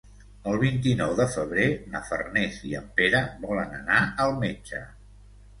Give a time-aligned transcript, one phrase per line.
[0.51, 4.83] El vint-i-nou de febrer na Farners i en Pere volen anar al metge.